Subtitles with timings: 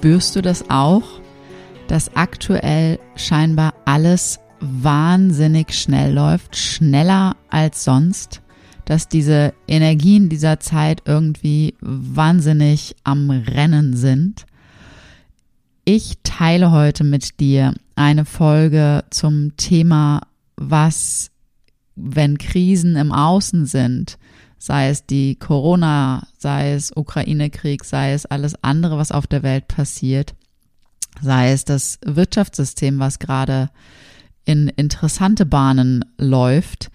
[0.00, 1.02] Spürst du das auch,
[1.86, 8.40] dass aktuell scheinbar alles wahnsinnig schnell läuft, schneller als sonst,
[8.86, 14.46] dass diese Energien dieser Zeit irgendwie wahnsinnig am Rennen sind?
[15.84, 20.22] Ich teile heute mit dir eine Folge zum Thema,
[20.56, 21.30] was,
[21.94, 24.16] wenn Krisen im Außen sind,
[24.60, 29.66] sei es die Corona, sei es Ukraine-Krieg, sei es alles andere, was auf der Welt
[29.68, 30.34] passiert,
[31.20, 33.70] sei es das Wirtschaftssystem, was gerade
[34.44, 36.90] in interessante Bahnen läuft,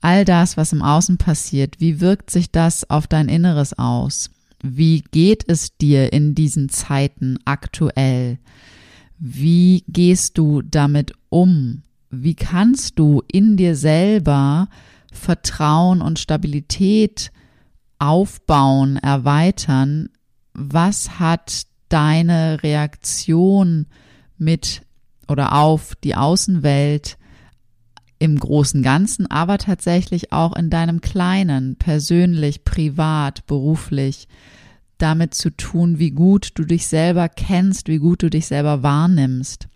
[0.00, 4.30] all das, was im Außen passiert, wie wirkt sich das auf dein Inneres aus?
[4.62, 8.38] Wie geht es dir in diesen Zeiten aktuell?
[9.18, 11.82] Wie gehst du damit um?
[12.08, 14.68] Wie kannst du in dir selber
[15.12, 17.32] Vertrauen und Stabilität
[17.98, 20.08] aufbauen, erweitern,
[20.54, 23.86] was hat deine Reaktion
[24.38, 24.82] mit
[25.28, 27.18] oder auf die Außenwelt
[28.18, 34.28] im großen Ganzen, aber tatsächlich auch in deinem kleinen, persönlich, privat, beruflich,
[34.98, 39.68] damit zu tun, wie gut du dich selber kennst, wie gut du dich selber wahrnimmst.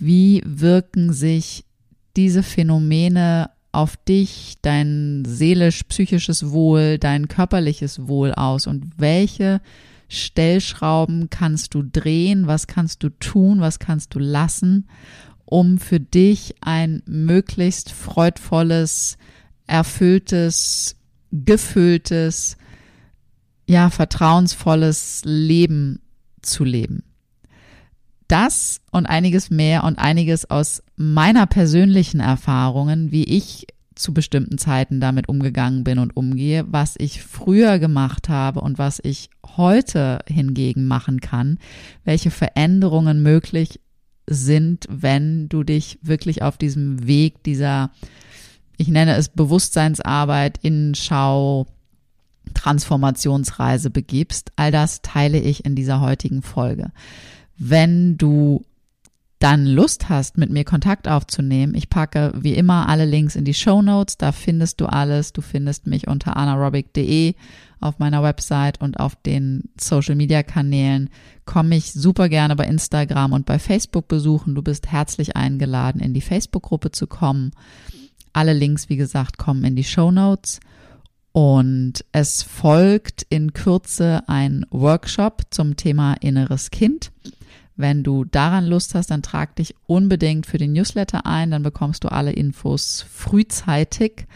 [0.00, 1.64] Wie wirken sich
[2.16, 8.66] diese Phänomene auf dich, dein seelisch-psychisches Wohl, dein körperliches Wohl aus?
[8.66, 9.60] Und welche
[10.08, 14.86] Stellschrauben kannst du drehen, was kannst du tun, was kannst du lassen,
[15.46, 19.16] um für dich ein möglichst freudvolles,
[19.66, 20.96] erfülltes,
[21.30, 22.58] gefülltes,
[23.66, 26.00] ja, vertrauensvolles Leben
[26.42, 27.04] zu leben.
[28.28, 35.00] Das und einiges mehr und einiges aus meiner persönlichen Erfahrungen, wie ich zu bestimmten Zeiten
[35.00, 40.86] damit umgegangen bin und umgehe, was ich früher gemacht habe und was ich heute hingegen
[40.86, 41.58] machen kann,
[42.04, 43.80] welche Veränderungen möglich
[44.28, 47.90] sind, wenn du dich wirklich auf diesem Weg dieser,
[48.76, 51.66] ich nenne es Bewusstseinsarbeit, Innenschau,
[52.54, 54.52] Transformationsreise begibst.
[54.54, 56.92] All das teile ich in dieser heutigen Folge.
[57.58, 58.64] Wenn du
[59.42, 63.54] dann Lust hast, mit mir Kontakt aufzunehmen, ich packe wie immer alle Links in die
[63.54, 64.16] Show Notes.
[64.16, 65.32] Da findest du alles.
[65.32, 67.34] Du findest mich unter anaerobic.de
[67.80, 71.10] auf meiner Website und auf den Social Media Kanälen.
[71.44, 74.54] Komm mich super gerne bei Instagram und bei Facebook besuchen.
[74.54, 77.50] Du bist herzlich eingeladen, in die Facebook-Gruppe zu kommen.
[78.32, 80.60] Alle Links, wie gesagt, kommen in die Show Notes.
[81.32, 87.10] Und es folgt in Kürze ein Workshop zum Thema inneres Kind.
[87.82, 92.04] Wenn du daran Lust hast, dann trag dich unbedingt für den Newsletter ein, dann bekommst
[92.04, 94.28] du alle Infos frühzeitig.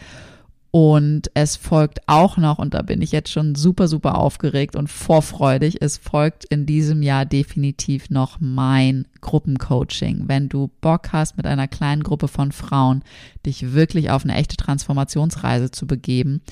[0.73, 4.89] Und es folgt auch noch, und da bin ich jetzt schon super, super aufgeregt und
[4.89, 10.29] vorfreudig, es folgt in diesem Jahr definitiv noch mein Gruppencoaching.
[10.29, 13.03] Wenn du Bock hast, mit einer kleinen Gruppe von Frauen
[13.45, 16.43] dich wirklich auf eine echte Transformationsreise zu begeben,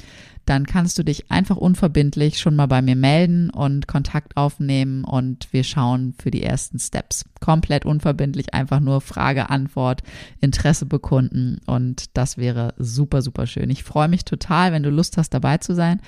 [0.44, 5.48] dann kannst du dich einfach unverbindlich schon mal bei mir melden und Kontakt aufnehmen und
[5.52, 7.24] wir schauen für die ersten Steps.
[7.40, 10.02] Komplett unverbindlich, einfach nur Frage, Antwort,
[10.41, 13.70] Interesse bekunden und das wäre super, super schön.
[13.70, 16.03] Ich freue mich total, wenn du Lust hast, dabei zu sein.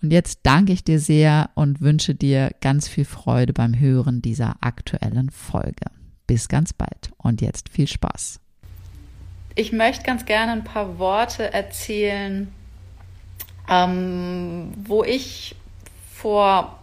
[0.00, 4.54] Und jetzt danke ich dir sehr und wünsche dir ganz viel Freude beim Hören dieser
[4.60, 5.86] aktuellen Folge.
[6.26, 8.40] Bis ganz bald und jetzt viel Spaß.
[9.54, 12.52] Ich möchte ganz gerne ein paar Worte erzählen
[13.68, 15.54] ähm, wo ich
[16.14, 16.78] vor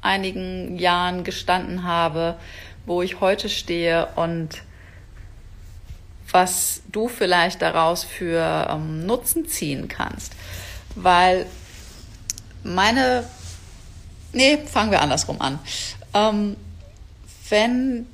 [0.00, 2.36] einigen Jahren gestanden habe,
[2.86, 4.62] wo ich heute stehe und
[6.30, 10.34] was du vielleicht daraus für ähm, Nutzen ziehen kannst.
[10.94, 11.46] Weil
[12.62, 13.24] meine,
[14.32, 15.58] nee, fangen wir andersrum an.
[16.14, 16.56] Ähm,
[17.48, 18.06] wenn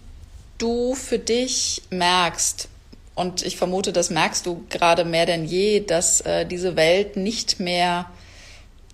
[0.58, 2.68] du für dich merkst,
[3.14, 7.60] und ich vermute, das merkst du gerade mehr denn je, dass äh, diese Welt nicht
[7.60, 8.06] mehr,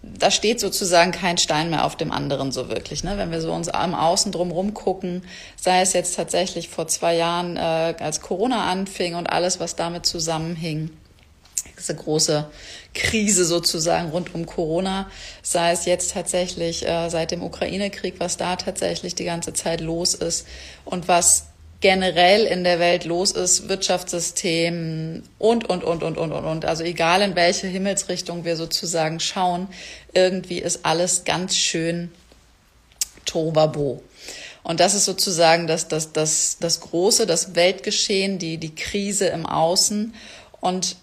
[0.03, 3.03] da steht sozusagen kein Stein mehr auf dem anderen so wirklich.
[3.03, 3.17] Ne?
[3.17, 5.23] Wenn wir so uns am Außen drumherum gucken,
[5.57, 10.05] sei es jetzt tatsächlich vor zwei Jahren, äh, als Corona anfing und alles, was damit
[10.05, 10.91] zusammenhing,
[11.79, 12.51] diese große
[12.93, 15.09] Krise sozusagen rund um Corona,
[15.43, 20.13] sei es jetzt tatsächlich äh, seit dem Ukraine-Krieg, was da tatsächlich die ganze Zeit los
[20.13, 20.47] ist
[20.85, 21.50] und was
[21.81, 26.65] generell in der Welt los ist, Wirtschaftssystem und, und, und, und, und, und, und.
[26.65, 29.69] Also egal in welche Himmelsrichtung wir sozusagen schauen,
[30.13, 32.13] irgendwie ist alles ganz schön
[33.25, 34.03] Tobabo.
[34.63, 39.47] Und das ist sozusagen das, das, das, das große, das Weltgeschehen, die, die Krise im
[39.47, 40.15] Außen.
[40.61, 40.97] Und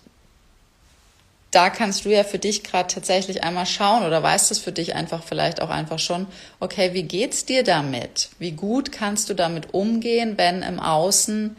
[1.51, 4.95] da kannst du ja für dich gerade tatsächlich einmal schauen oder weißt es für dich
[4.95, 6.27] einfach vielleicht auch einfach schon,
[6.59, 8.29] okay, wie geht's dir damit?
[8.37, 11.55] Wie gut kannst du damit umgehen, wenn im Außen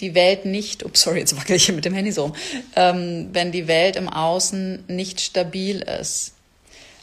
[0.00, 2.32] die Welt nicht, ups, sorry, jetzt wackel ich mit dem Handy so
[2.76, 6.32] ähm, wenn die Welt im Außen nicht stabil ist?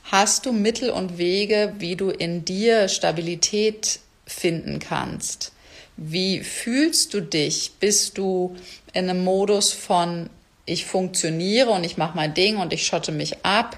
[0.03, 5.53] Hast du Mittel und Wege, wie du in dir Stabilität finden kannst?
[5.95, 7.73] Wie fühlst du dich?
[7.79, 8.55] Bist du
[8.91, 10.29] in einem Modus von
[10.71, 13.77] ich funktioniere und ich mache mein Ding und ich schotte mich ab?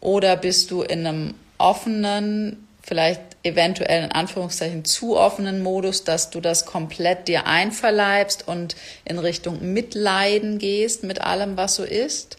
[0.00, 6.40] Oder bist du in einem offenen, vielleicht eventuell in Anführungszeichen zu offenen Modus, dass du
[6.40, 12.36] das komplett dir einverleibst und in Richtung Mitleiden gehst mit allem, was so ist?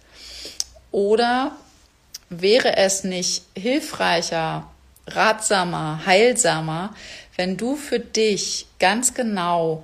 [0.91, 1.55] Oder
[2.29, 4.69] wäre es nicht hilfreicher,
[5.07, 6.93] ratsamer, heilsamer,
[7.35, 9.83] wenn du für dich ganz genau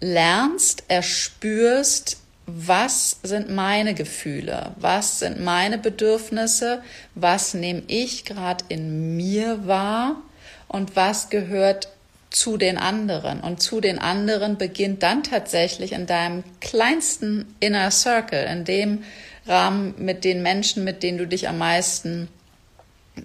[0.00, 6.82] lernst, erspürst, was sind meine Gefühle, was sind meine Bedürfnisse,
[7.14, 10.22] was nehme ich gerade in mir wahr?
[10.68, 11.88] Und was gehört
[12.30, 13.40] zu den anderen.
[13.40, 19.04] Und zu den anderen beginnt dann tatsächlich in deinem kleinsten Inner Circle, in dem
[19.46, 22.28] Rahmen mit den Menschen, mit denen du dich am meisten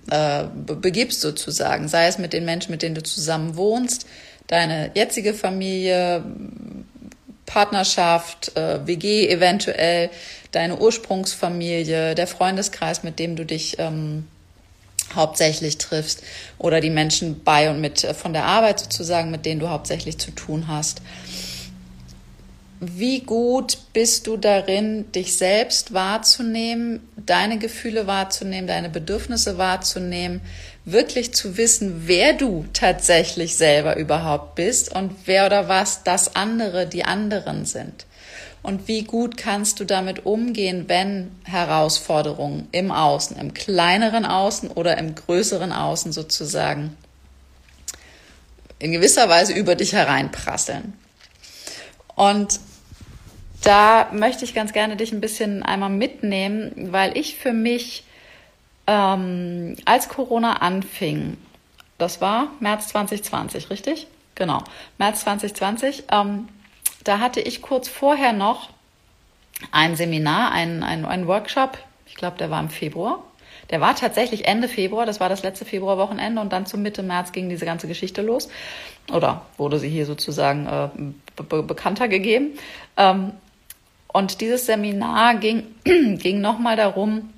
[0.09, 4.07] äh, begibst sozusagen, sei es mit den Menschen, mit denen du zusammen wohnst,
[4.47, 6.23] deine jetzige Familie,
[7.51, 10.09] Partnerschaft, äh, WG eventuell,
[10.53, 14.25] deine Ursprungsfamilie, der Freundeskreis, mit dem du dich ähm,
[15.13, 16.23] hauptsächlich triffst
[16.57, 20.17] oder die Menschen bei und mit äh, von der Arbeit sozusagen, mit denen du hauptsächlich
[20.17, 21.01] zu tun hast.
[22.79, 30.41] Wie gut bist du darin, dich selbst wahrzunehmen, deine Gefühle wahrzunehmen, deine Bedürfnisse wahrzunehmen,
[30.85, 36.87] wirklich zu wissen, wer du tatsächlich selber überhaupt bist und wer oder was das andere,
[36.87, 38.05] die anderen sind.
[38.63, 44.97] Und wie gut kannst du damit umgehen, wenn Herausforderungen im Außen, im kleineren Außen oder
[44.97, 46.95] im größeren Außen sozusagen
[48.77, 50.93] in gewisser Weise über dich hereinprasseln.
[52.15, 52.59] Und
[53.63, 58.03] da möchte ich ganz gerne dich ein bisschen einmal mitnehmen, weil ich für mich
[58.91, 61.37] ähm, als Corona anfing,
[61.97, 64.07] das war März 2020, richtig?
[64.35, 64.61] Genau,
[64.97, 66.49] März 2020, ähm,
[67.05, 68.69] da hatte ich kurz vorher noch
[69.71, 73.23] ein Seminar, ein, ein, ein Workshop, ich glaube, der war im Februar.
[73.69, 77.31] Der war tatsächlich Ende Februar, das war das letzte Februarwochenende und dann zum Mitte März
[77.31, 78.49] ging diese ganze Geschichte los.
[79.13, 80.89] Oder wurde sie hier sozusagen äh,
[81.41, 82.57] be bekannter gegeben.
[82.97, 83.31] Ähm,
[84.07, 87.29] und dieses Seminar ging, ging nochmal darum,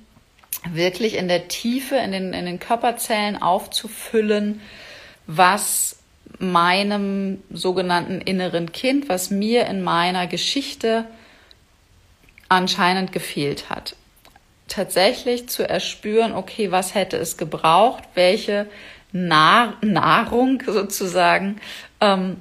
[0.70, 4.60] wirklich in der Tiefe, in den, in den Körperzellen aufzufüllen,
[5.26, 5.98] was
[6.38, 11.06] meinem sogenannten inneren Kind, was mir in meiner Geschichte
[12.48, 13.96] anscheinend gefehlt hat.
[14.68, 18.66] Tatsächlich zu erspüren, okay, was hätte es gebraucht, welche
[19.12, 21.60] Nahr Nahrung sozusagen
[22.00, 22.36] ähm,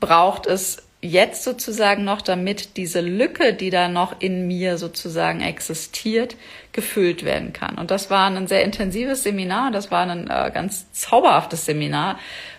[0.00, 6.36] braucht es jetzt sozusagen noch, damit diese Lücke, die da noch in mir sozusagen existiert,
[6.72, 7.76] gefüllt werden kann.
[7.76, 12.18] Und das war ein sehr intensives Seminar, das war ein äh, ganz zauberhaftes Seminar,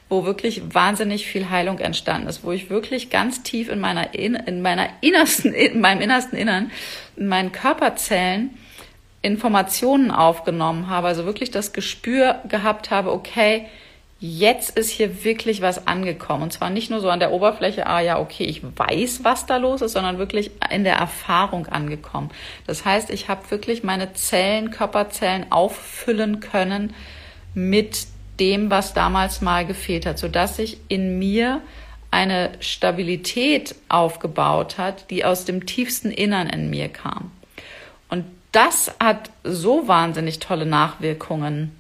[0.09, 4.35] wo wirklich wahnsinnig viel Heilung entstanden ist, wo ich wirklich ganz tief in meiner in,
[4.35, 6.71] in meiner innersten in meinem innersten Innern
[7.17, 8.57] in meinen Körperzellen
[9.21, 13.65] Informationen aufgenommen habe, also wirklich das Gespür gehabt habe, okay,
[14.19, 16.43] jetzt ist hier wirklich was angekommen.
[16.43, 19.57] Und zwar nicht nur so an der Oberfläche, ah ja, okay, ich weiß, was da
[19.57, 22.31] los ist, sondern wirklich in der Erfahrung angekommen.
[22.65, 26.93] Das heißt, ich habe wirklich meine Zellen, Körperzellen auffüllen können
[27.53, 28.07] mit
[28.39, 31.61] dem, was damals mal gefehlt hat, sodass sich in mir
[32.09, 37.31] eine Stabilität aufgebaut hat, die aus dem tiefsten Innern in mir kam.
[38.09, 41.77] Und das hat so wahnsinnig tolle Nachwirkungen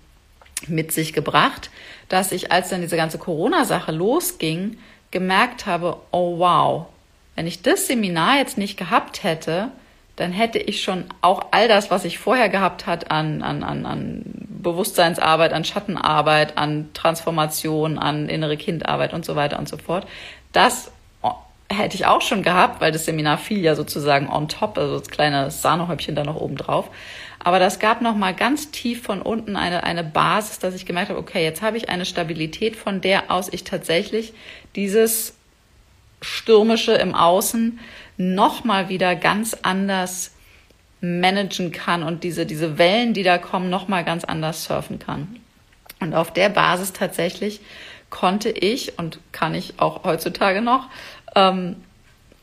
[0.67, 1.69] mit sich gebracht,
[2.09, 4.77] dass ich, als dann diese ganze Corona-Sache losging,
[5.11, 6.87] gemerkt habe, oh wow,
[7.35, 9.69] Wenn ich das Seminar jetzt nicht gehabt hätte,
[10.15, 13.85] dann hätte ich schon auch all das, was ich vorher gehabt hat an, an, an,
[13.85, 20.07] an Bewusstseinsarbeit, an Schattenarbeit, an Transformation, an innere Kindarbeit und so weiter und so fort,
[20.51, 20.91] das
[21.69, 25.09] hätte ich auch schon gehabt, weil das Seminar fiel ja sozusagen on top, also das
[25.09, 26.89] kleine Sahnehäubchen da noch oben drauf.
[27.39, 31.09] Aber das gab noch mal ganz tief von unten eine, eine Basis, dass ich gemerkt
[31.09, 34.33] habe, okay, jetzt habe ich eine Stabilität, von der aus ich tatsächlich
[34.75, 35.35] dieses
[36.21, 37.79] Stürmische im Außen
[38.17, 40.31] noch mal wieder ganz anders
[40.99, 45.39] managen kann und diese, diese Wellen, die da kommen, noch mal ganz anders surfen kann.
[45.99, 47.61] Und auf der Basis tatsächlich
[48.09, 50.87] konnte ich und kann ich auch heutzutage noch
[51.37, 51.75] ähm,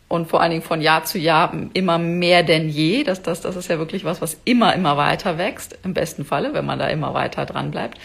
[0.07, 3.03] und vor allen Dingen von Jahr zu Jahr immer mehr denn je.
[3.03, 6.55] Das, das, das ist ja wirklich was, was immer, immer weiter wächst, im besten Falle,
[6.55, 7.99] wenn man da immer weiter dran bleibt.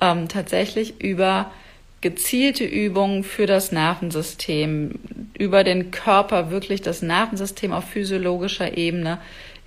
[0.00, 1.50] Ähm, tatsächlich über
[2.02, 5.00] gezielte Übungen für das Nervensystem,
[5.36, 9.18] über den Körper wirklich das Nervensystem auf physiologischer Ebene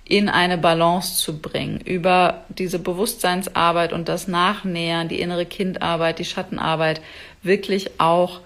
[0.04, 6.24] in eine Balance zu bringen, über diese Bewusstseinsarbeit und das Nachnähern, die innere Kindarbeit, die
[6.24, 7.02] Schattenarbeit,
[7.42, 8.40] wirklich auch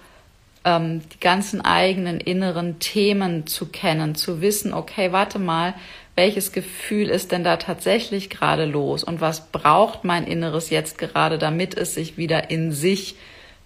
[0.65, 5.75] ähm, die ganzen eigenen inneren Themen zu kennen, zu wissen, okay, warte mal,
[6.15, 11.37] welches Gefühl ist denn da tatsächlich gerade los und was braucht mein Inneres jetzt gerade,
[11.37, 13.15] damit es sich wieder in sich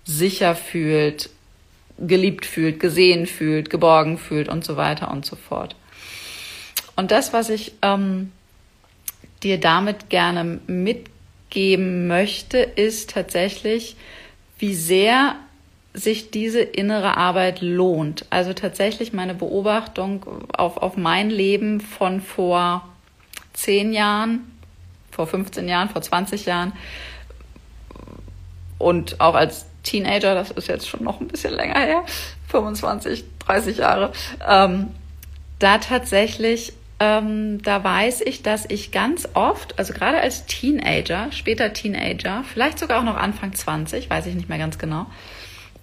[0.03, 1.29] sicher fühlt,
[1.98, 5.75] geliebt fühlt, gesehen fühlt, geborgen fühlt und so weiter und so fort.
[6.96, 8.32] Und das, was ich ähm,
[9.44, 13.96] dir damit gerne mitgeben möchte, ist tatsächlich,
[14.58, 15.36] wie sehr
[15.93, 18.25] sich diese innere Arbeit lohnt.
[18.29, 22.88] Also tatsächlich meine Beobachtung auf, auf mein Leben von vor
[23.53, 24.51] zehn Jahren,
[25.12, 26.74] vor 15 Jahren, vor 20 Jahren
[28.77, 32.03] und auch als Teenager, das ist jetzt schon noch ein bisschen länger her,
[32.48, 34.12] 25, 30 Jahre,
[34.48, 34.88] ähm,
[35.60, 41.74] da tatsächlich, ähm, da weiß ich, dass ich ganz oft, also gerade als Teenager, später
[41.74, 45.05] Teenager, vielleicht sogar auch noch Anfang 20, weiß ich nicht mehr ganz genau,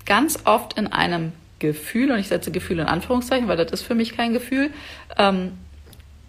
[0.07, 3.95] ganz oft in einem Gefühl, und ich setze Gefühl in Anführungszeichen, weil das ist für
[3.95, 4.71] mich kein Gefühl,
[5.19, 5.53] ähm,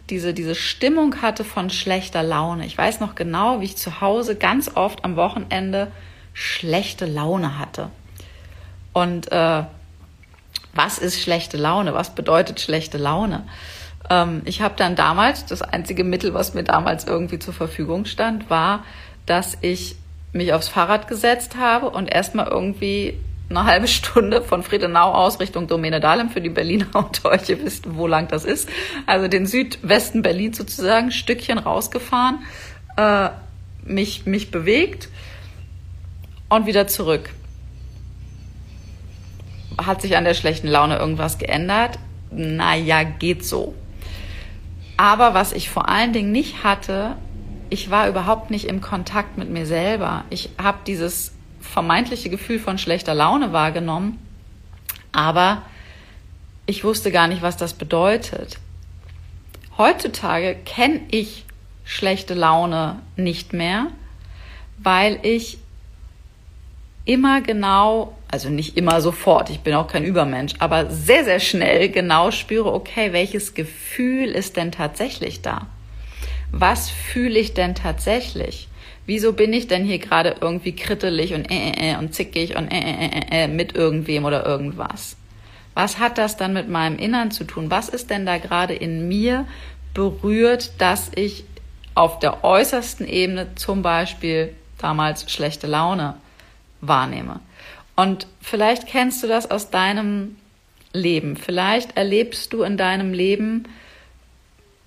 [0.10, 2.66] diese, diese Stimmung hatte von schlechter Laune.
[2.66, 5.92] Ich weiß noch genau, wie ich zu Hause ganz oft am Wochenende
[6.34, 7.90] schlechte Laune hatte.
[8.94, 9.64] Und äh,
[10.74, 11.94] was ist schlechte Laune?
[11.94, 13.44] Was bedeutet schlechte Laune?
[14.10, 18.50] Ähm, ich habe dann damals, das einzige Mittel, was mir damals irgendwie zur Verfügung stand,
[18.50, 18.86] war,
[19.26, 19.98] dass ich
[20.32, 23.20] mich aufs Fahrrad gesetzt habe und erstmal irgendwie
[23.50, 27.64] eine halbe Stunde von Friedenau aus Richtung Domäne Dahlem für die Berliner und euch, ihr
[27.64, 28.70] wisst, wo lang das ist.
[29.06, 32.40] Also den Südwesten Berlin sozusagen, Stückchen rausgefahren,
[32.98, 33.30] äh,
[33.84, 35.10] mich, mich bewegt
[36.50, 37.30] und wieder zurück.
[39.78, 42.00] Hat sich an der schlechten Laune irgendwas geändert?
[42.32, 43.76] Naja, geht so.
[44.98, 47.16] Aber was ich vor allen Dingen nicht hatte,
[47.70, 50.26] ich war überhaupt nicht im Kontakt mit mir selber.
[50.30, 51.37] Ich habe dieses
[51.68, 54.20] vermeintliche Gefühl von schlechter Laune wahrgenommen,
[55.12, 55.64] aber
[56.66, 58.60] ich wusste gar nicht, was das bedeutet.
[59.78, 61.46] Heutzutage kenne ich
[61.84, 63.88] schlechte Laune nicht mehr,
[64.78, 65.60] weil ich
[67.06, 71.90] immer genau, also nicht immer sofort, ich bin auch kein Übermensch, aber sehr, sehr schnell
[71.90, 75.68] genau spüre, okay, welches Gefühl ist denn tatsächlich da?
[76.52, 78.68] Was fühle ich denn tatsächlich?
[79.08, 82.68] Wieso bin ich denn hier gerade irgendwie krittelig und äh, äh, äh und zickig und
[82.68, 85.16] äh, äh, äh, äh, mit irgendwem oder irgendwas?
[85.74, 87.72] Was hat das dann mit meinem Innern zu tun?
[87.72, 89.48] Was ist denn da gerade in mir
[89.94, 91.46] berührt, dass ich
[91.96, 96.16] auf der äußersten Ebene zum Beispiel damals schlechte Laune
[96.82, 97.40] wahrnehme?
[97.96, 100.36] Und vielleicht kennst du das aus deinem
[100.92, 101.38] Leben.
[101.38, 103.64] Vielleicht erlebst du in deinem Leben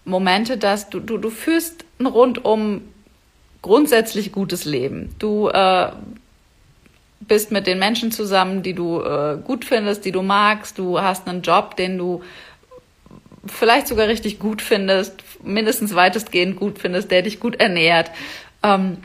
[0.04, 2.82] Momente, dass du, du, du führst ein rundum
[3.62, 5.14] grundsätzlich gutes Leben.
[5.19, 5.93] Du äh,
[7.21, 10.79] bist mit den Menschen zusammen, die du äh, gut findest, die du magst.
[10.79, 12.23] Du hast einen Job, den du
[13.47, 18.11] vielleicht sogar richtig gut findest, mindestens weitestgehend gut findest, der dich gut ernährt.
[18.62, 18.99] Ähm,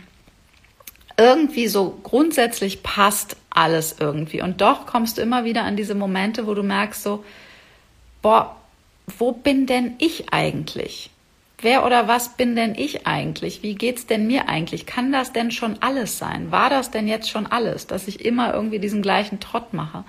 [1.17, 4.41] irgendwie so grundsätzlich passt alles irgendwie.
[4.41, 7.23] Und doch kommst du immer wieder an diese Momente, wo du merkst so,
[8.21, 8.55] boah,
[9.17, 11.09] wo bin denn ich eigentlich?
[11.65, 13.63] Wer oder was bin denn ich eigentlich?
[13.63, 14.85] Wie geht's denn mir eigentlich?
[14.85, 16.51] Kann das denn schon alles sein?
[16.51, 20.03] War das denn jetzt schon alles, dass ich immer irgendwie diesen gleichen Trott mache?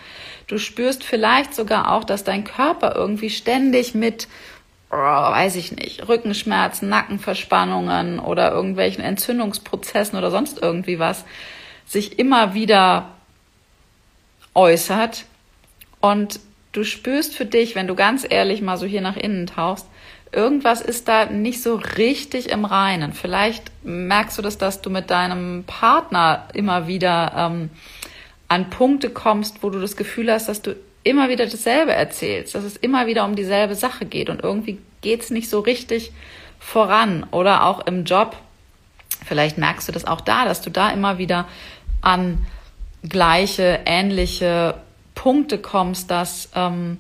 [0.49, 4.29] Du spürst vielleicht sogar auch, dass dein Körper irgendwie ständig mit,
[4.91, 11.25] oh, weiß ich nicht, Rückenschmerzen, Nackenverspannungen oder irgendwelchen Entzündungsprozessen oder sonst irgendwie was
[11.87, 13.15] sich immer wieder
[14.53, 15.25] äußert
[16.03, 16.39] und
[16.73, 19.87] du spürst für dich, wenn du ganz ehrlich mal so hier nach innen tauchst,
[20.37, 23.13] irgendwas ist da nicht so richtig im Reinen.
[23.13, 27.71] Vielleicht merkst du das, dass du mit deinem Partner immer wieder ähm,
[28.47, 32.65] an Punkte kommst, wo du das Gefühl hast, dass du immer wieder dasselbe erzählst, dass
[32.65, 36.13] es immer wieder um dieselbe Sache geht und irgendwie geht es nicht so richtig
[36.59, 38.37] voran oder auch im Job.
[39.25, 41.47] Vielleicht merkst du das auch da, dass du da immer wieder
[42.03, 42.45] an
[43.09, 44.75] gleiche, ähnliche
[45.15, 46.99] Punkte kommst, dass ähm,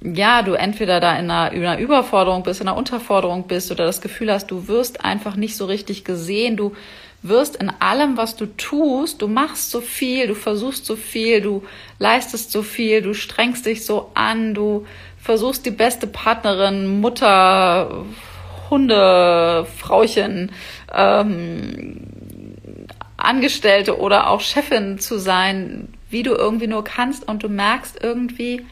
[0.00, 3.84] ja, du entweder da in einer, in einer Überforderung bist, in einer Unterforderung bist oder
[3.84, 6.74] das Gefühl hast, du wirst einfach nicht so richtig gesehen, du
[7.22, 11.64] wirst in allem, was du tust, du machst so viel, du versuchst so viel, du
[11.98, 14.86] leistest so viel, du strengst dich so an, du
[15.20, 18.04] versuchst die beste Partnerin, Mutter,
[18.70, 20.52] Hunde, Frauchen,
[20.94, 22.00] ähm,
[23.16, 27.26] Angestellte oder auch Chefin zu sein, wie du irgendwie nur kannst.
[27.26, 28.64] Und du merkst irgendwie,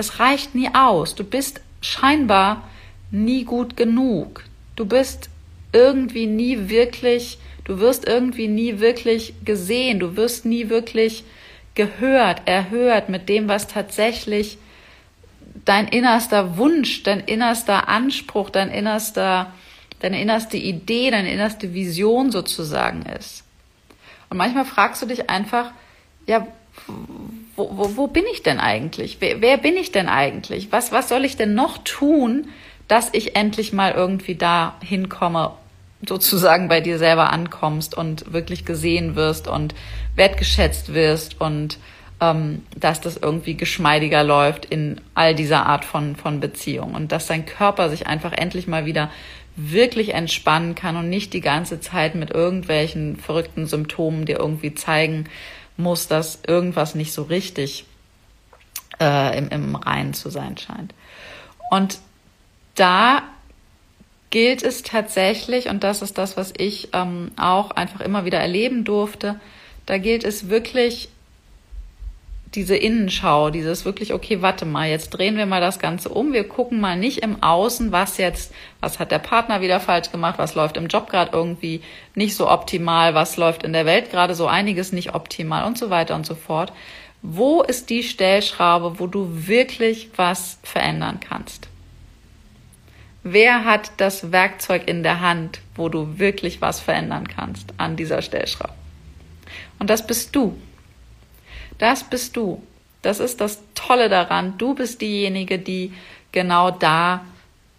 [0.00, 1.14] es reicht nie aus.
[1.14, 2.68] Du bist scheinbar
[3.10, 4.44] nie gut genug.
[4.74, 5.28] Du bist
[5.72, 10.00] irgendwie nie wirklich, du wirst irgendwie nie wirklich gesehen.
[10.00, 11.24] Du wirst nie wirklich
[11.74, 14.58] gehört, erhört mit dem, was tatsächlich
[15.66, 19.52] dein innerster Wunsch, dein innerster Anspruch, dein innerster,
[20.00, 23.44] deine innerste Idee, deine innerste Vision sozusagen ist.
[24.30, 25.72] Und manchmal fragst du dich einfach,
[26.26, 26.46] ja,
[27.60, 29.18] wo, wo, wo bin ich denn eigentlich?
[29.20, 30.72] Wer, wer bin ich denn eigentlich?
[30.72, 32.48] Was, was soll ich denn noch tun,
[32.88, 35.52] dass ich endlich mal irgendwie da hinkomme,
[36.06, 39.74] sozusagen bei dir selber ankommst und wirklich gesehen wirst und
[40.16, 41.78] wertgeschätzt wirst und
[42.20, 47.26] ähm, dass das irgendwie geschmeidiger läuft in all dieser Art von, von Beziehung und dass
[47.26, 49.10] dein Körper sich einfach endlich mal wieder
[49.56, 55.26] wirklich entspannen kann und nicht die ganze Zeit mit irgendwelchen verrückten Symptomen dir irgendwie zeigen,
[55.82, 57.84] muss, dass irgendwas nicht so richtig
[59.00, 60.94] äh, im, im Reinen zu sein scheint.
[61.70, 61.98] Und
[62.74, 63.22] da
[64.30, 68.84] gilt es tatsächlich, und das ist das, was ich ähm, auch einfach immer wieder erleben
[68.84, 69.40] durfte,
[69.86, 71.08] da gilt es wirklich
[72.54, 76.32] diese Innenschau, dieses wirklich, okay, warte mal, jetzt drehen wir mal das Ganze um.
[76.32, 80.38] Wir gucken mal nicht im Außen, was jetzt, was hat der Partner wieder falsch gemacht,
[80.38, 81.80] was läuft im Job gerade irgendwie
[82.16, 85.90] nicht so optimal, was läuft in der Welt gerade so einiges nicht optimal und so
[85.90, 86.72] weiter und so fort.
[87.22, 91.68] Wo ist die Stellschraube, wo du wirklich was verändern kannst?
[93.22, 98.22] Wer hat das Werkzeug in der Hand, wo du wirklich was verändern kannst an dieser
[98.22, 98.74] Stellschraube?
[99.78, 100.56] Und das bist du.
[101.80, 102.62] Das bist du.
[103.02, 104.58] Das ist das Tolle daran.
[104.58, 105.92] Du bist diejenige, die
[106.30, 107.24] genau da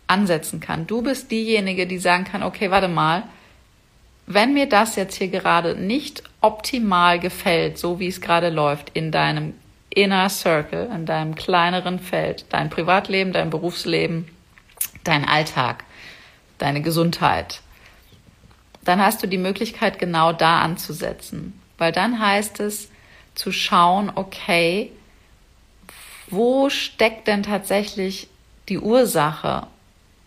[0.08, 0.88] ansetzen kann.
[0.88, 3.24] Du bist diejenige, die sagen kann, okay, warte mal,
[4.26, 9.12] wenn mir das jetzt hier gerade nicht optimal gefällt, so wie es gerade läuft in
[9.12, 9.54] deinem
[9.90, 14.28] Inner Circle, in deinem kleineren Feld, dein Privatleben, dein Berufsleben,
[15.04, 15.84] dein Alltag,
[16.58, 17.62] deine Gesundheit,
[18.84, 21.60] dann hast du die Möglichkeit, genau da anzusetzen.
[21.78, 22.90] Weil dann heißt es,
[23.36, 24.92] zu schauen, okay,
[26.28, 28.28] wo steckt denn tatsächlich
[28.70, 29.68] die Ursache,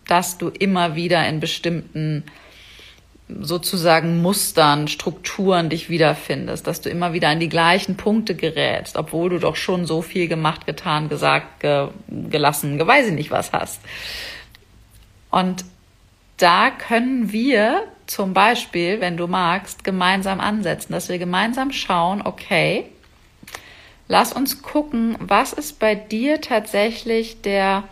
[0.07, 2.23] dass du immer wieder in bestimmten
[3.27, 9.31] sozusagen Mustern, Strukturen dich wiederfindest, dass du immer wieder an die gleichen Punkte gerätst, obwohl
[9.31, 13.81] du doch schon so viel gemacht, getan, gesagt, ge gelassen, weiß ich nicht was hast.
[15.31, 15.65] Und
[16.37, 22.85] da können wir zum Beispiel, wenn du magst, gemeinsam ansetzen, dass wir gemeinsam schauen, okay,
[24.07, 27.83] Lass uns gucken, was ist bei dir tatsächlich der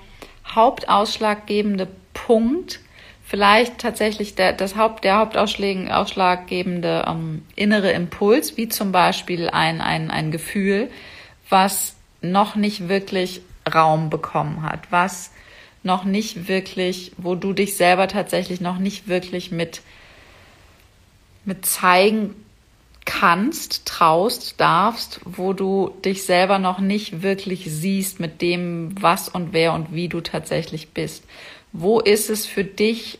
[0.45, 2.79] hauptausschlaggebende Punkt,
[3.25, 10.11] vielleicht tatsächlich der, das Haupt, der hauptausschlaggebende ähm, innere Impuls, wie zum Beispiel ein, ein,
[10.11, 10.91] ein Gefühl,
[11.49, 13.41] was noch nicht wirklich
[13.73, 15.31] Raum bekommen hat, was
[15.81, 19.81] noch nicht wirklich, wo du dich selber tatsächlich noch nicht wirklich mit,
[21.43, 22.35] mit zeigen
[23.05, 29.53] kannst, traust, darfst, wo du dich selber noch nicht wirklich siehst mit dem, was und
[29.53, 31.23] wer und wie du tatsächlich bist.
[31.71, 33.19] Wo ist es für dich,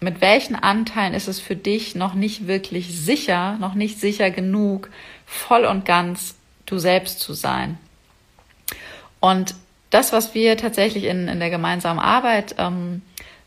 [0.00, 4.90] mit welchen Anteilen ist es für dich noch nicht wirklich sicher, noch nicht sicher genug,
[5.24, 6.34] voll und ganz
[6.66, 7.78] du selbst zu sein?
[9.20, 9.54] Und
[9.90, 13.02] das, was wir tatsächlich in, in der gemeinsamen Arbeit ähm,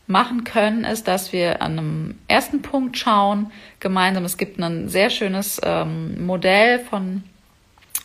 [0.06, 4.24] machen können, ist, dass wir an einem ersten Punkt schauen, gemeinsam.
[4.24, 7.24] Es gibt ein sehr schönes ähm, Modell von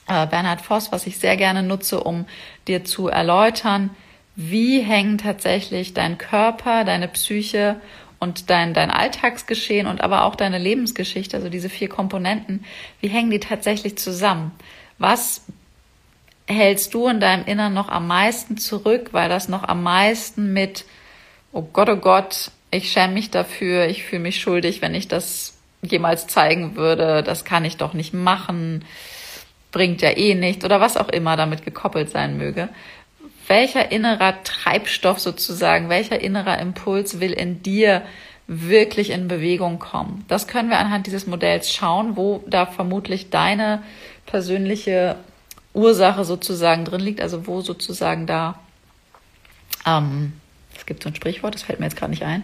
[0.08, 2.26] äh, Bernhard Voss, was ich sehr gerne nutze, um
[2.68, 3.92] dir zu erläutern,
[4.36, 7.80] wie hängen tatsächlich dein Körper, deine Psyche
[8.20, 12.66] und dein, dein Alltagsgeschehen und aber auch deine Lebensgeschichte, also diese vier Komponenten,
[13.00, 14.52] wie hängen die tatsächlich zusammen?
[14.98, 15.44] Was
[16.48, 20.86] hältst du in deinem Innern noch am meisten zurück, weil das noch am meisten mit,
[21.52, 25.58] oh Gott, oh Gott, ich schäme mich dafür, ich fühle mich schuldig, wenn ich das
[25.82, 28.86] jemals zeigen würde, das kann ich doch nicht machen,
[29.72, 32.70] bringt ja eh nichts oder was auch immer damit gekoppelt sein möge.
[33.48, 38.04] Welcher innerer Treibstoff sozusagen, welcher innerer Impuls will in dir
[38.48, 40.24] wirklich in Bewegung kommen?
[40.28, 43.84] Das können wir anhand dieses Modells schauen, wo da vermutlich deine
[44.26, 45.18] persönliche
[45.74, 48.60] Ursache sozusagen drin liegt, also wo sozusagen da,
[49.86, 50.34] ähm,
[50.82, 52.42] es gibt so ein Sprichwort, das fällt mir jetzt gerade nicht ein.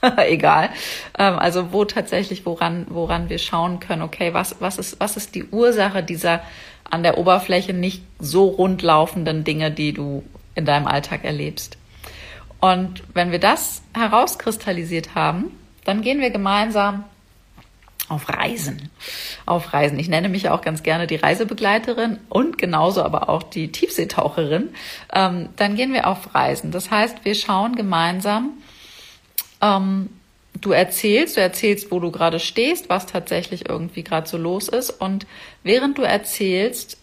[0.16, 0.70] Egal.
[1.18, 5.34] Ähm, also wo tatsächlich, woran, woran wir schauen können, okay, was, was ist, was ist
[5.34, 6.40] die Ursache dieser
[6.88, 10.22] an der Oberfläche nicht so rundlaufenden Dinge, die du
[10.54, 11.76] in deinem Alltag erlebst?
[12.60, 15.46] Und wenn wir das herauskristallisiert haben,
[15.84, 17.02] dann gehen wir gemeinsam
[18.08, 18.90] auf Reisen.
[19.46, 19.98] Auf Reisen.
[19.98, 24.70] Ich nenne mich auch ganz gerne die Reisebegleiterin und genauso aber auch die Tiefseetaucherin.
[25.12, 26.70] Ähm, dann gehen wir auf Reisen.
[26.70, 28.52] Das heißt, wir schauen gemeinsam,
[29.60, 30.10] ähm,
[30.60, 34.90] du erzählst, du erzählst, wo du gerade stehst, was tatsächlich irgendwie gerade so los ist.
[34.90, 35.26] Und
[35.62, 36.98] während du erzählst,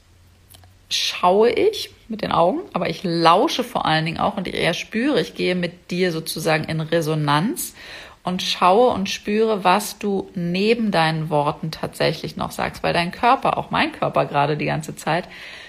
[0.90, 4.74] schaue ich mit den Augen, aber ich lausche vor allen Dingen auch und ich eher
[4.74, 7.74] spüre, ich gehe mit dir sozusagen in Resonanz
[8.24, 13.58] und schaue und spüre, was du neben deinen Worten tatsächlich noch sagst, weil dein Körper,
[13.58, 15.28] auch mein Körper gerade die ganze Zeit,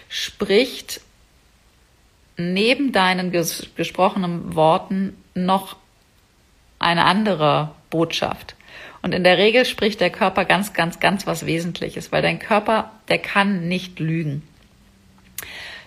[0.08, 1.00] spricht
[2.36, 5.76] neben deinen ges gesprochenen Worten noch
[6.78, 8.54] eine andere Botschaft.
[9.02, 12.90] Und in der Regel spricht der Körper ganz, ganz, ganz was Wesentliches, weil dein Körper,
[13.08, 14.42] der kann nicht lügen.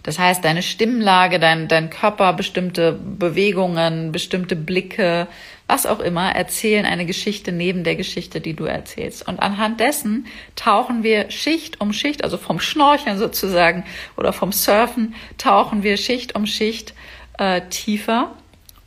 [0.08, 5.28] Das heißt, deine Stimmlage, dein, dein Körper, bestimmte Bewegungen, bestimmte Blicke,
[5.68, 9.28] was auch immer, erzählen eine Geschichte neben der Geschichte, die du erzählst.
[9.28, 13.84] Und anhand dessen tauchen wir Schicht um Schicht, also vom Schnorcheln sozusagen
[14.16, 16.94] oder vom Surfen, tauchen wir Schicht um Schicht
[17.38, 18.34] äh, tiefer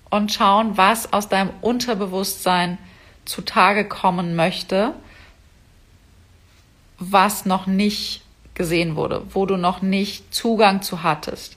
[0.09, 2.79] und schauen, was aus deinem Unterbewusstsein
[3.27, 4.95] zutage kommen möchte,
[6.99, 8.23] was noch nicht
[8.61, 11.57] gesehen wurde, wo du noch nicht Zugang zu hattest.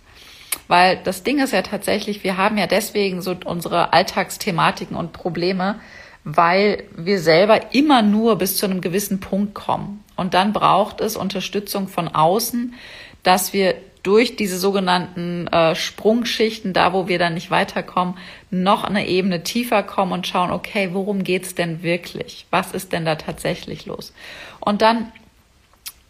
[0.69, 5.81] Weil das Ding ist ja tatsächlich, wir haben ja deswegen so unsere Alltagsthematiken und Probleme,
[6.23, 10.01] weil wir selber immer nur bis zu einem gewissen Punkt kommen.
[10.15, 12.73] Und dann braucht es Unterstützung von außen,
[13.21, 18.15] dass wir durch diese sogenannten äh, Sprungschichten, da wo wir dann nicht weiterkommen,
[18.49, 22.45] noch eine Ebene tiefer kommen und schauen, okay, worum geht's denn wirklich?
[22.49, 24.13] Was ist denn da tatsächlich los?
[24.61, 25.11] Und dann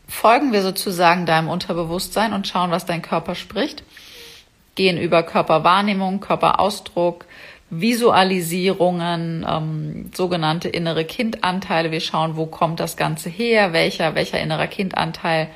[0.08, 3.84] folgen wir sozusagen deinem Unterbewusstsein und schauen, was dein Körper spricht,
[4.76, 7.26] gehen über Körperwahrnehmung, Körperausdruck,
[7.70, 11.92] Visualisierungen, ähm, sogenannte innere Kindanteile.
[11.92, 15.50] Wir schauen, wo kommt das Ganze her, welcher, welcher innerer Kindanteil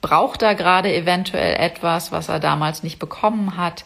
[0.00, 3.84] braucht da gerade eventuell etwas, was er damals nicht bekommen hat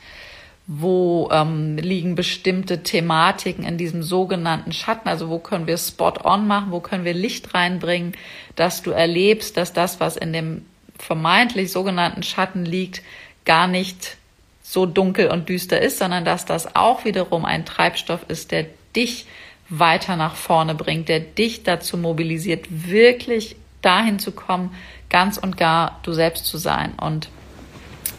[0.71, 6.71] wo ähm, liegen bestimmte Thematiken in diesem sogenannten Schatten, also wo können wir Spot-on machen,
[6.71, 8.13] wo können wir Licht reinbringen,
[8.55, 10.67] dass du erlebst, dass das, was in dem
[10.99, 13.01] vermeintlich sogenannten Schatten liegt,
[13.47, 14.19] gar nicht
[14.63, 19.25] so dunkel und düster ist, sondern dass das auch wiederum ein Treibstoff ist, der dich
[19.71, 24.75] weiter nach vorne bringt, der dich dazu mobilisiert, wirklich dahin zu kommen,
[25.09, 27.31] ganz und gar du selbst zu sein und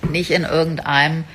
[0.10, 1.26] nicht in irgendeinem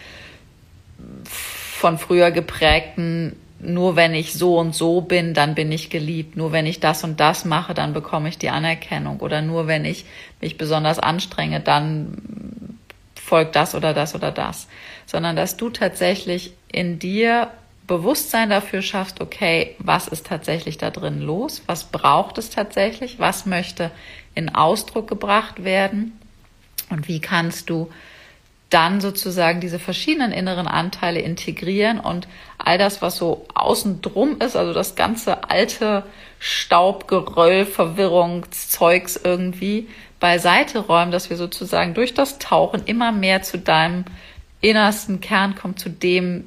[1.84, 6.34] von früher geprägten, nur wenn ich so und so bin, dann bin ich geliebt.
[6.34, 9.20] Nur wenn ich das und das mache, dann bekomme ich die Anerkennung.
[9.20, 10.06] Oder nur wenn ich
[10.40, 12.78] mich besonders anstrenge, dann
[13.22, 14.66] folgt das oder das oder das.
[15.04, 17.50] Sondern dass du tatsächlich in dir
[17.86, 21.64] Bewusstsein dafür schaffst, okay, was ist tatsächlich da drin los?
[21.66, 23.18] Was braucht es tatsächlich?
[23.18, 23.90] Was möchte
[24.34, 26.18] in Ausdruck gebracht werden?
[26.88, 27.90] Und wie kannst du
[28.70, 32.26] dann sozusagen diese verschiedenen inneren Anteile integrieren und
[32.58, 36.04] all das, was so außen drum ist, also das ganze alte
[36.38, 44.04] Staubgeröll, Verwirrungszeugs irgendwie beiseite räumen, dass wir sozusagen durch das Tauchen immer mehr zu deinem
[44.60, 46.44] innersten Kern kommen, zu dem,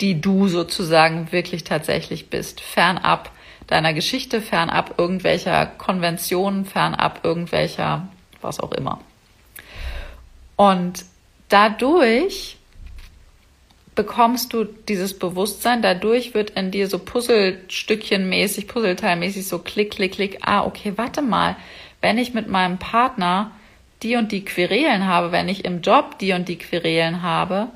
[0.00, 3.30] die du sozusagen wirklich tatsächlich bist, fernab
[3.66, 8.08] deiner Geschichte, fernab irgendwelcher Konventionen, fernab irgendwelcher
[8.40, 9.00] was auch immer.
[10.62, 11.04] Und
[11.48, 12.56] dadurch
[13.96, 20.38] bekommst du dieses Bewusstsein, dadurch wird in dir so Puzzlestückchenmäßig, Puzzleteilmäßig so klick, klick, klick,
[20.42, 21.56] ah, okay, warte mal,
[22.00, 23.50] wenn ich mit meinem Partner
[24.04, 27.66] die und die Querelen habe, wenn ich im Job die und die Querelen habe,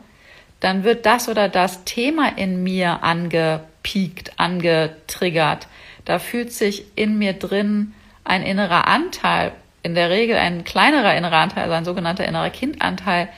[0.61, 5.67] dann wird das oder das Thema in mir angepiekt, angetriggert.
[6.05, 9.55] Da fühlt sich in mir drin ein innerer Anteil
[9.87, 13.29] in der Regel ein kleinerer innerer Anteil, also ein sogenannter innerer Kindanteil,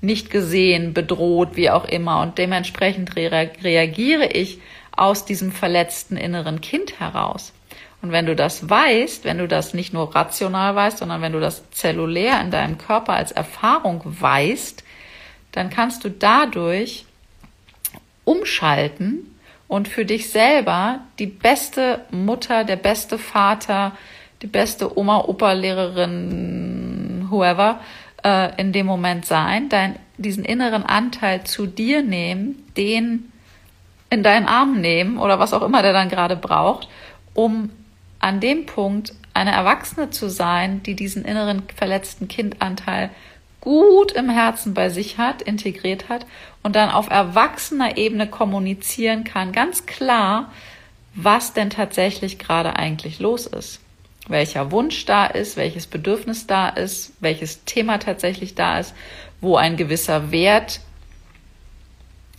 [0.00, 2.22] nicht gesehen, bedroht, wie auch immer.
[2.22, 4.58] Und dementsprechend re reagiere ich
[4.96, 7.52] aus diesem verletzten inneren Kind heraus.
[8.00, 11.40] Und wenn du das weißt, wenn du das nicht nur rational weißt, sondern wenn du
[11.40, 14.84] das zellulär in deinem Körper als Erfahrung weißt,
[15.52, 17.04] dann kannst du dadurch
[18.24, 23.92] umschalten und für dich selber die beste Mutter, der beste Vater,
[24.42, 27.80] die beste Oma, Opa, Lehrerin, whoever
[28.24, 33.32] äh, in dem Moment sein, dein, diesen inneren Anteil zu dir nehmen, den
[34.10, 36.88] in deinen Arm nehmen oder was auch immer der dann gerade braucht,
[37.34, 37.70] um
[38.20, 43.10] an dem Punkt eine Erwachsene zu sein, die diesen inneren verletzten Kindanteil
[43.60, 46.26] gut im Herzen bei sich hat, integriert hat
[46.62, 50.50] und dann auf erwachsener Ebene kommunizieren kann, ganz klar,
[51.14, 53.80] was denn tatsächlich gerade eigentlich los ist.
[54.28, 58.94] Welcher Wunsch da ist, welches Bedürfnis da ist, welches Thema tatsächlich da ist,
[59.40, 60.80] wo ein gewisser Wert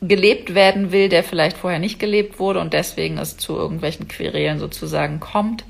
[0.01, 4.59] gelebt werden will, der vielleicht vorher nicht gelebt wurde und deswegen es zu irgendwelchen Querelen
[4.59, 5.65] sozusagen kommt.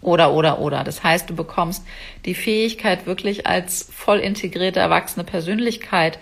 [0.00, 0.84] Oder, oder, oder.
[0.84, 1.84] Das heißt, du bekommst
[2.26, 6.18] die Fähigkeit, wirklich als voll integrierte erwachsene Persönlichkeit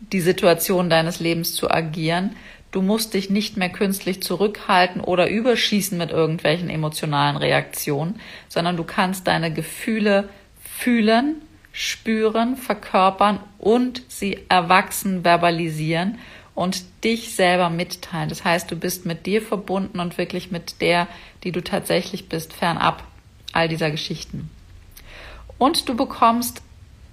[0.00, 2.36] die Situation deines Lebens zu agieren.
[2.70, 8.84] Du musst dich nicht mehr künstlich zurückhalten oder überschießen mit irgendwelchen emotionalen Reaktionen, sondern du
[8.84, 10.28] kannst deine Gefühle
[10.62, 11.36] fühlen,
[11.72, 16.18] spüren, verkörpern und sie erwachsen verbalisieren
[16.54, 18.28] und dich selber mitteilen.
[18.28, 21.06] Das heißt, du bist mit dir verbunden und wirklich mit der,
[21.44, 23.04] die du tatsächlich bist, fernab
[23.52, 24.50] all dieser Geschichten.
[25.56, 26.62] Und du bekommst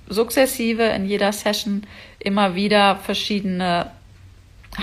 [0.07, 1.83] sukzessive in jeder Session
[2.19, 3.91] immer wieder verschiedene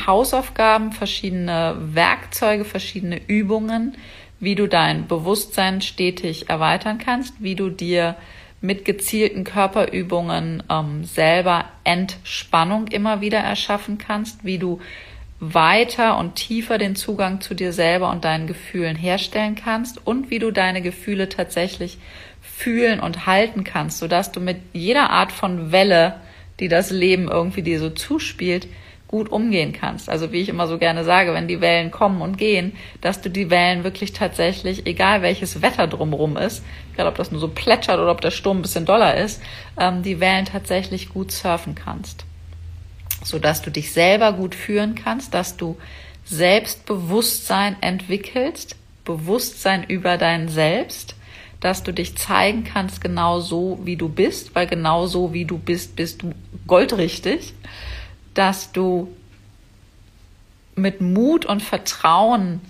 [0.06, 3.96] Hausaufgaben, verschiedene Werkzeuge, verschiedene Übungen,
[4.40, 8.16] wie du dein Bewusstsein stetig erweitern kannst, wie du dir
[8.60, 14.80] mit gezielten Körperübungen ähm, selber Entspannung immer wieder erschaffen kannst, wie du
[15.40, 20.38] weiter und tiefer den Zugang zu dir selber und deinen Gefühlen herstellen kannst und wie
[20.38, 21.98] du deine Gefühle tatsächlich
[22.40, 26.20] fühlen und halten kannst, sodass du mit jeder Art von Welle,
[26.60, 28.68] die das Leben irgendwie dir so zuspielt,
[29.12, 30.08] gut umgehen kannst.
[30.08, 32.72] Also wie ich immer so gerne sage, wenn die Wellen kommen und gehen,
[33.02, 37.38] dass du die Wellen wirklich tatsächlich, egal welches Wetter drumherum ist, egal ob das nur
[37.38, 39.42] so plätschert oder ob der Sturm ein bisschen doller ist,
[39.78, 42.24] ähm, die Wellen tatsächlich gut surfen kannst.
[43.22, 45.76] Sodass du dich selber gut führen kannst, dass du
[46.24, 51.16] Selbstbewusstsein entwickelst, Bewusstsein über dein Selbst,
[51.60, 55.58] dass du dich zeigen kannst genau so, wie du bist, weil genau so, wie du
[55.58, 56.32] bist, bist du
[56.66, 57.52] goldrichtig
[58.34, 59.14] dass du
[60.74, 62.60] mit Mut und Vertrauen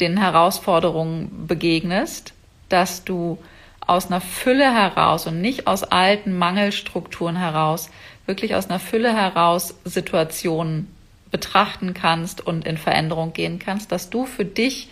[0.00, 2.34] den Herausforderungen begegnest,
[2.68, 3.38] dass du
[3.86, 7.90] aus einer Fülle heraus und nicht aus alten Mangelstrukturen heraus,
[8.26, 10.88] wirklich aus einer Fülle heraus Situationen
[11.30, 14.88] betrachten kannst und in Veränderung gehen kannst, dass du für dich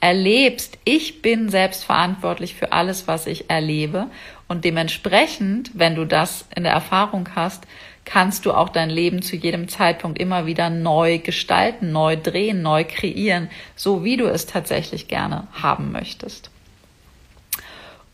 [0.00, 4.06] erlebst, ich bin selbst verantwortlich für alles, was ich erlebe.
[4.48, 7.66] Und dementsprechend, wenn du das in der Erfahrung hast,
[8.10, 12.84] kannst du auch dein Leben zu jedem Zeitpunkt immer wieder neu gestalten, neu drehen, neu
[12.84, 16.50] kreieren, so wie du es tatsächlich gerne haben möchtest.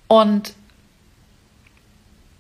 [0.07, 0.53] Und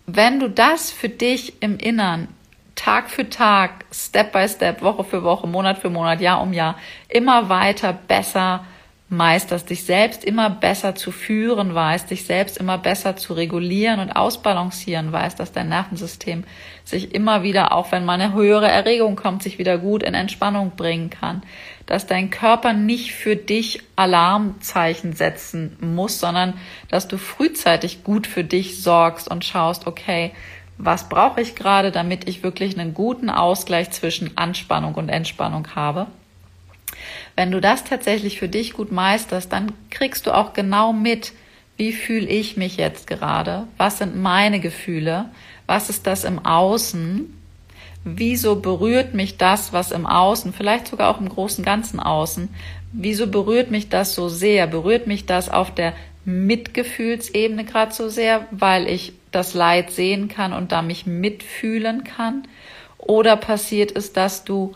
[0.05, 2.29] wenn du das für dich im Innern
[2.75, 6.77] Tag für Tag, Step by Step, Woche für Woche, Monat für Monat, Jahr um Jahr
[7.09, 8.67] immer weiter besser
[9.09, 14.11] meisterst, dich selbst immer besser zu führen weißt, dich selbst immer besser zu regulieren und
[14.11, 16.43] ausbalancieren weißt, dass dein Nervensystem
[16.85, 20.73] sich immer wieder, auch wenn mal eine höhere Erregung kommt, sich wieder gut in Entspannung
[20.77, 21.43] bringen kann,
[21.87, 26.55] dass dein Körper nicht für dich Alarmzeichen setzen muss, sondern
[26.89, 30.33] dass du frühzeitig gut für dich sorgst und schaust, okay,
[30.79, 36.09] was brauche ich gerade, damit ich wirklich einen guten Ausgleich zwischen Anspannung und Entspannung habe
[37.37, 41.33] wenn du das tatsächlich für dich gut meisterst, dann kriegst du auch genau mit,
[41.77, 43.67] wie fühle ich mich jetzt gerade?
[43.77, 45.27] Was sind meine Gefühle?
[45.67, 47.33] Was ist das im Außen?
[48.05, 52.49] Wieso berührt mich das, was im Außen, vielleicht sogar auch im großen ganzen Außen,
[52.93, 54.67] wieso berührt mich das so sehr?
[54.67, 55.93] Berührt mich das auf der
[56.25, 62.47] Mitgefühlsebene gerade so sehr, weil ich das Leid sehen kann und da mich mitfühlen kann?
[62.99, 64.75] Oder passiert es, dass du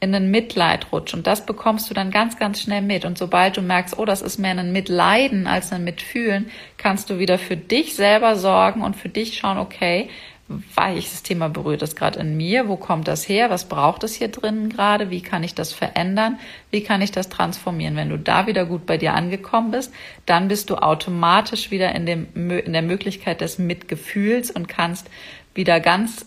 [0.00, 1.14] in den Mitleid rutscht.
[1.14, 3.04] Und das bekommst du dann ganz, ganz schnell mit.
[3.04, 7.18] Und sobald du merkst, oh, das ist mehr ein Mitleiden als ein Mitfühlen, kannst du
[7.18, 10.08] wieder für dich selber sorgen und für dich schauen, okay,
[10.74, 12.66] weiches Thema berührt es gerade in mir?
[12.66, 13.50] Wo kommt das her?
[13.50, 15.10] Was braucht es hier drinnen gerade?
[15.10, 16.38] Wie kann ich das verändern?
[16.70, 17.94] Wie kann ich das transformieren?
[17.94, 19.92] Wenn du da wieder gut bei dir angekommen bist,
[20.26, 25.08] dann bist du automatisch wieder in, dem, in der Möglichkeit des Mitgefühls und kannst
[25.54, 26.26] wieder ganz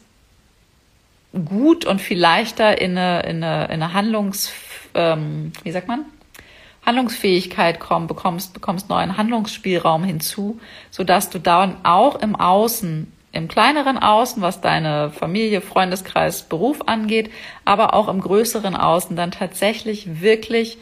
[1.34, 4.52] gut und viel leichter in eine, in eine, in eine Handlungs,
[4.94, 6.06] ähm, wie sagt man?
[6.86, 10.60] Handlungsfähigkeit kommen, bekommst, bekommst neuen Handlungsspielraum hinzu,
[10.92, 17.32] sodass du dann auch im Außen im kleineren Außen, was deine Familie, Freundeskreis, Beruf angeht,
[17.66, 20.78] aber auch im größeren Außen dann tatsächlich wirklich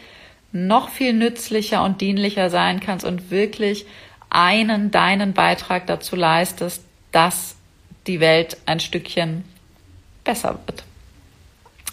[0.51, 3.85] noch viel nützlicher und dienlicher sein kannst und wirklich
[4.29, 6.83] einen, deinen Beitrag dazu leistest,
[7.13, 7.55] dass
[8.05, 9.45] die Welt ein Stückchen
[10.23, 10.83] besser wird.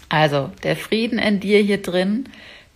[0.09, 2.29] Also der Frieden in dir hier drin,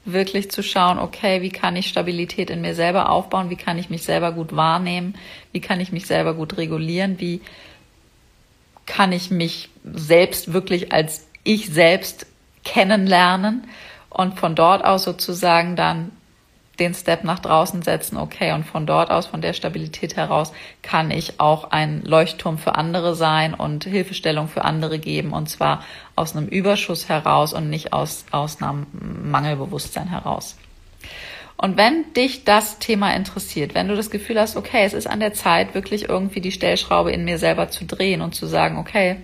[0.06, 3.90] wirklich zu schauen, okay, wie kann ich Stabilität in mir selber aufbauen, wie kann ich
[3.90, 5.16] mich selber gut wahrnehmen,
[5.52, 7.42] wie kann ich mich selber gut regulieren, wie
[8.86, 12.26] kann ich mich selbst wirklich als ich selbst
[12.66, 13.66] kennenlernen?
[14.10, 16.12] Und von dort aus sozusagen dann
[16.80, 21.12] den Step nach draußen setzen, okay, und von dort aus, von der Stabilität heraus, kann
[21.12, 25.84] ich auch ein Leuchtturm für andere sein und Hilfestellung für andere geben, und zwar
[26.16, 28.88] aus einem Überschuss heraus und nicht aus, aus einem
[29.24, 30.58] Mangelbewusstsein heraus.
[31.58, 35.20] Und wenn dich das Thema interessiert, wenn du das Gefühl hast, okay, es ist an
[35.20, 39.18] der Zeit, wirklich irgendwie die Stellschraube in mir selber zu drehen und zu sagen, okay,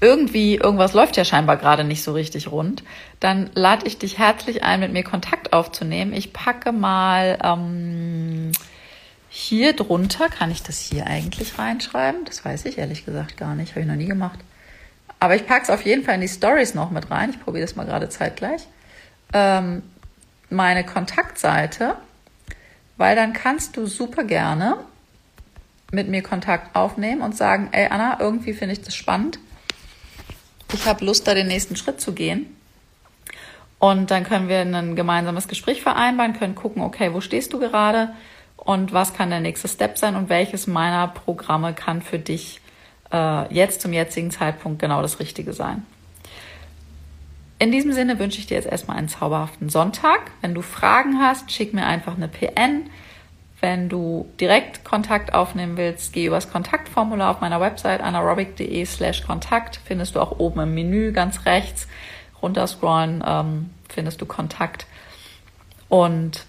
[0.00, 2.82] irgendwie, irgendwas läuft ja scheinbar gerade nicht so richtig rund,
[3.20, 6.12] dann lade ich dich herzlich ein, mit mir Kontakt aufzunehmen.
[6.12, 8.52] Ich packe mal ähm,
[9.28, 12.24] hier drunter, kann ich das hier eigentlich reinschreiben?
[12.24, 14.38] Das weiß ich ehrlich gesagt gar nicht, habe ich noch nie gemacht.
[15.20, 17.30] Aber ich packe es auf jeden Fall in die Stories noch mit rein.
[17.30, 18.62] Ich probiere das mal gerade zeitgleich.
[19.32, 19.82] Ähm,
[20.50, 21.96] meine Kontaktseite,
[22.96, 24.76] weil dann kannst du super gerne
[25.90, 29.38] mit mir Kontakt aufnehmen und sagen, ey Anna, irgendwie finde ich das spannend.
[30.74, 32.46] Ich habe Lust, da den nächsten Schritt zu gehen.
[33.78, 38.10] Und dann können wir ein gemeinsames Gespräch vereinbaren, können gucken, okay, wo stehst du gerade
[38.56, 42.60] und was kann der nächste Step sein und welches meiner Programme kann für dich
[43.12, 45.86] äh, jetzt zum jetzigen Zeitpunkt genau das Richtige sein.
[47.60, 50.32] In diesem Sinne wünsche ich dir jetzt erstmal einen zauberhaften Sonntag.
[50.40, 52.90] Wenn du Fragen hast, schick mir einfach eine PN.
[53.64, 59.80] Wenn du direkt Kontakt aufnehmen willst, geh übers Kontaktformular auf meiner Website anaerobic.de slash Kontakt.
[59.86, 61.88] Findest du auch oben im Menü ganz rechts.
[62.42, 64.84] Runterscrollen ähm, findest du Kontakt.
[65.88, 66.44] Und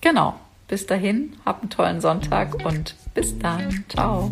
[0.00, 0.36] genau,
[0.68, 3.84] bis dahin, hab einen tollen Sonntag und bis dann.
[3.88, 4.30] Ciao.